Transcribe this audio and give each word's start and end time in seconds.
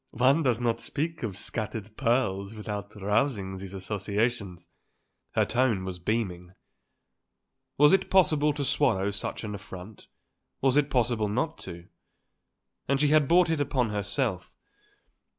"One 0.17 0.41
doesn't 0.41 0.79
speak 0.79 1.21
of 1.21 1.37
scattered 1.37 1.95
pearls 1.95 2.55
without 2.55 2.95
rousing 2.95 3.57
these 3.57 3.75
associations." 3.75 4.67
Her 5.33 5.45
tone 5.45 5.85
was 5.85 5.99
beaming. 5.99 6.53
Was 7.77 7.93
it 7.93 8.09
possible 8.09 8.51
to 8.53 8.65
swallow 8.65 9.11
such 9.11 9.43
an 9.43 9.53
affront? 9.53 10.07
Was 10.59 10.75
it 10.75 10.89
possible 10.89 11.29
not 11.29 11.59
to? 11.59 11.87
And 12.87 12.99
she 12.99 13.09
had 13.09 13.27
brought 13.27 13.51
it 13.51 13.61
upon 13.61 13.91
herself. 13.91 14.55